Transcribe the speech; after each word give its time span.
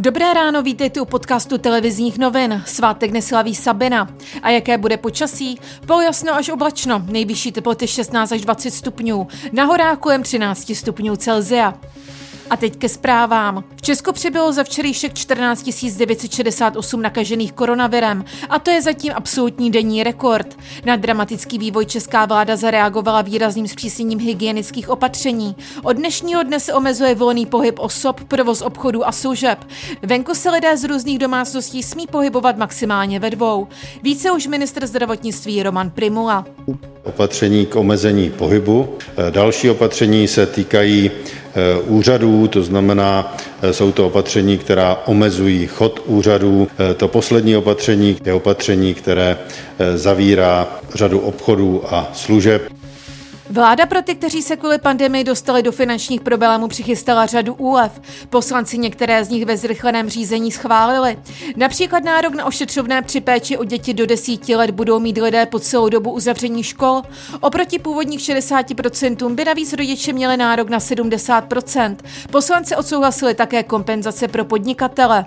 Dobré 0.00 0.34
ráno, 0.34 0.62
vítejte 0.62 1.00
u 1.00 1.04
podcastu 1.04 1.58
televizních 1.58 2.18
novin. 2.18 2.62
Svátek 2.66 3.10
neslaví 3.10 3.54
Sabina. 3.54 4.08
A 4.42 4.50
jaké 4.50 4.78
bude 4.78 4.96
počasí? 4.96 5.60
Poljasno 5.86 6.34
až 6.34 6.48
oblačno, 6.48 7.02
nejvyšší 7.06 7.52
teploty 7.52 7.88
16 7.88 8.32
až 8.32 8.40
20 8.40 8.70
stupňů, 8.70 9.28
na 9.52 9.64
horách 9.64 9.98
kolem 9.98 10.22
13 10.22 10.74
stupňů 10.74 11.16
Celzia. 11.16 11.74
A 12.50 12.56
teď 12.56 12.76
ke 12.76 12.88
zprávám. 12.88 13.64
V 13.76 13.82
Česku 13.82 14.12
přibylo 14.12 14.52
za 14.52 14.64
včerejšek 14.64 15.14
14 15.14 15.62
968 15.96 17.02
nakažených 17.02 17.52
koronavirem 17.52 18.24
a 18.48 18.58
to 18.58 18.70
je 18.70 18.82
zatím 18.82 19.12
absolutní 19.16 19.70
denní 19.70 20.02
rekord. 20.02 20.56
Na 20.84 20.96
dramatický 20.96 21.58
vývoj 21.58 21.86
česká 21.86 22.26
vláda 22.26 22.56
zareagovala 22.56 23.22
výrazným 23.22 23.68
zpřísněním 23.68 24.18
hygienických 24.18 24.88
opatření. 24.88 25.56
Od 25.82 25.92
dnešního 25.92 26.42
dne 26.42 26.60
se 26.60 26.74
omezuje 26.74 27.14
volný 27.14 27.46
pohyb 27.46 27.78
osob, 27.78 28.20
provoz 28.28 28.62
obchodů 28.62 29.08
a 29.08 29.12
služeb. 29.12 29.58
Venku 30.02 30.34
se 30.34 30.50
lidé 30.50 30.76
z 30.76 30.84
různých 30.84 31.18
domácností 31.18 31.82
smí 31.82 32.06
pohybovat 32.06 32.56
maximálně 32.56 33.20
ve 33.20 33.30
dvou. 33.30 33.68
Více 34.02 34.30
už 34.30 34.46
ministr 34.46 34.86
zdravotnictví 34.86 35.62
Roman 35.62 35.90
Primula. 35.90 36.46
Opatření 37.04 37.66
k 37.66 37.76
omezení 37.76 38.30
pohybu. 38.30 38.88
Další 39.30 39.70
opatření 39.70 40.28
se 40.28 40.46
týkají 40.46 41.10
úřadů, 41.86 42.48
to 42.48 42.62
znamená, 42.62 43.36
eh, 43.62 43.72
jsou 43.72 43.92
to 43.92 44.06
opatření, 44.06 44.58
která 44.58 45.02
omezují 45.06 45.66
chod 45.66 46.00
úřadů. 46.06 46.68
Eh, 46.90 46.94
to 46.94 47.08
poslední 47.08 47.56
opatření 47.56 48.16
je 48.24 48.32
opatření, 48.32 48.94
které 48.94 49.38
zavírá 49.94 50.68
řadu 50.94 51.18
obchodů 51.20 51.84
a 51.90 52.10
služeb. 52.14 52.62
Vláda 53.50 53.86
pro 53.86 54.02
ty, 54.02 54.14
kteří 54.14 54.42
se 54.42 54.56
kvůli 54.56 54.78
pandemii 54.78 55.24
dostali 55.24 55.62
do 55.62 55.72
finančních 55.72 56.20
problémů, 56.20 56.68
přichystala 56.68 57.26
řadu 57.26 57.54
úlev. 57.54 58.00
Poslanci 58.30 58.78
některé 58.78 59.24
z 59.24 59.28
nich 59.28 59.44
ve 59.44 59.56
zrychleném 59.56 60.08
řízení 60.08 60.52
schválili. 60.52 61.18
Například 61.56 62.04
nárok 62.04 62.34
na 62.34 62.44
ošetřovné 62.44 63.02
při 63.02 63.20
péči 63.20 63.58
o 63.58 63.64
děti 63.64 63.94
do 63.94 64.06
desíti 64.06 64.56
let 64.56 64.70
budou 64.70 65.00
mít 65.00 65.18
lidé 65.18 65.46
po 65.46 65.58
celou 65.58 65.88
dobu 65.88 66.10
uzavření 66.10 66.62
škol. 66.62 67.02
Oproti 67.40 67.78
původních 67.78 68.20
60% 68.20 69.34
by 69.34 69.44
navíc 69.44 69.72
rodiče 69.72 70.12
měli 70.12 70.36
nárok 70.36 70.68
na 70.68 70.78
70%. 70.78 71.96
Poslanci 72.30 72.76
odsouhlasili 72.76 73.34
také 73.34 73.62
kompenzace 73.62 74.28
pro 74.28 74.44
podnikatele. 74.44 75.26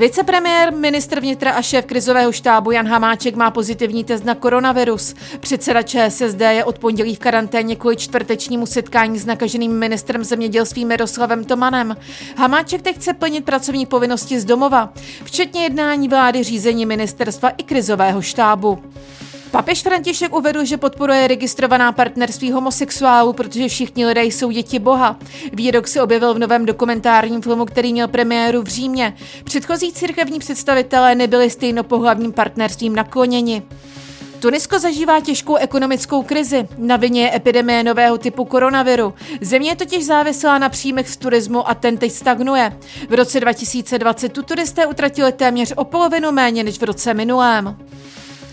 Vicepremiér, 0.00 0.72
ministr 0.72 1.20
vnitra 1.20 1.50
a 1.52 1.62
šéf 1.62 1.84
krizového 1.84 2.32
štábu 2.32 2.70
Jan 2.70 2.88
Hamáček 2.88 3.36
má 3.36 3.50
pozitivní 3.50 4.04
test 4.04 4.24
na 4.24 4.34
koronavirus. 4.34 5.14
Předseda 5.40 5.82
ČSSD 5.82 6.40
je 6.40 6.64
od 6.64 6.78
pondělí 6.78 7.14
v 7.14 7.18
karanténě 7.18 7.76
kvůli 7.76 7.96
čtvrtečnímu 7.96 8.66
setkání 8.66 9.18
s 9.18 9.26
nakaženým 9.26 9.78
ministrem 9.78 10.24
zemědělství 10.24 10.84
Miroslavem 10.84 11.44
Tomanem. 11.44 11.96
Hamáček 12.36 12.82
teď 12.82 12.96
chce 12.96 13.12
plnit 13.12 13.44
pracovní 13.44 13.86
povinnosti 13.86 14.40
z 14.40 14.44
domova, 14.44 14.92
včetně 15.24 15.62
jednání 15.62 16.08
vlády 16.08 16.42
řízení 16.42 16.86
ministerstva 16.86 17.48
i 17.48 17.62
krizového 17.62 18.22
štábu. 18.22 18.78
Papež 19.50 19.82
František 19.82 20.36
uvedl, 20.36 20.64
že 20.64 20.76
podporuje 20.76 21.28
registrovaná 21.28 21.92
partnerství 21.92 22.52
homosexuálů, 22.52 23.32
protože 23.32 23.68
všichni 23.68 24.06
lidé 24.06 24.24
jsou 24.24 24.50
děti 24.50 24.78
Boha. 24.78 25.18
Výrok 25.52 25.88
se 25.88 26.02
objevil 26.02 26.34
v 26.34 26.38
novém 26.38 26.66
dokumentárním 26.66 27.42
filmu, 27.42 27.64
který 27.64 27.92
měl 27.92 28.08
premiéru 28.08 28.62
v 28.62 28.66
Římě. 28.66 29.16
Předchozí 29.44 29.92
církevní 29.92 30.38
představitelé 30.38 31.14
nebyli 31.14 31.50
stejnopohlavním 31.50 32.32
partnerstvím 32.32 32.96
nakloněni. 32.96 33.62
Tunisko 34.40 34.78
zažívá 34.78 35.20
těžkou 35.20 35.56
ekonomickou 35.56 36.22
krizi. 36.22 36.68
Na 36.78 36.96
vině 36.96 37.22
je 37.22 37.36
epidemie 37.36 37.84
nového 37.84 38.18
typu 38.18 38.44
koronaviru. 38.44 39.14
Země 39.40 39.70
je 39.70 39.76
totiž 39.76 40.06
závislá 40.06 40.58
na 40.58 40.68
příjmech 40.68 41.08
z 41.08 41.16
turismu 41.16 41.68
a 41.68 41.74
ten 41.74 41.98
teď 41.98 42.12
stagnuje. 42.12 42.78
V 43.08 43.14
roce 43.14 43.40
2020 43.40 44.28
tu 44.28 44.42
turisté 44.42 44.86
utratili 44.86 45.32
téměř 45.32 45.72
o 45.76 45.84
polovinu 45.84 46.32
méně 46.32 46.64
než 46.64 46.78
v 46.78 46.82
roce 46.82 47.14
minulém. 47.14 47.76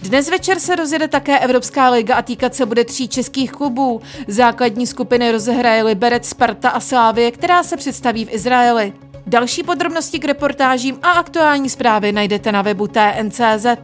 Dnes 0.01 0.29
večer 0.29 0.59
se 0.59 0.75
rozjede 0.75 1.07
také 1.07 1.39
Evropská 1.39 1.89
liga 1.89 2.15
a 2.15 2.21
týkat 2.21 2.55
se 2.55 2.65
bude 2.65 2.85
tří 2.85 3.07
českých 3.07 3.51
klubů. 3.51 4.01
Základní 4.27 4.87
skupiny 4.87 5.31
rozehraje 5.31 5.83
Liberec, 5.83 6.25
Sparta 6.29 6.69
a 6.69 6.79
Slávie, 6.79 7.31
která 7.31 7.63
se 7.63 7.77
představí 7.77 8.25
v 8.25 8.33
Izraeli. 8.33 8.93
Další 9.27 9.63
podrobnosti 9.63 10.19
k 10.19 10.25
reportážím 10.25 10.99
a 11.01 11.11
aktuální 11.11 11.69
zprávy 11.69 12.11
najdete 12.11 12.51
na 12.51 12.61
webu 12.61 12.87
TNCZ. 12.87 13.67